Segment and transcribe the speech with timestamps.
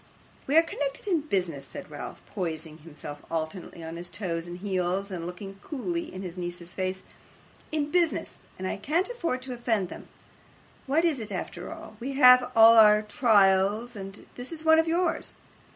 [0.47, 5.11] 'We are connected in business,' said Ralph, poising himself alternately on his toes and heels,
[5.11, 7.03] and looking coolly in his niece's face,
[7.71, 10.07] 'in business, and I can't afford to offend them.
[10.87, 11.97] What is it after all?
[11.99, 15.35] We have all our trials, and this is one of yours.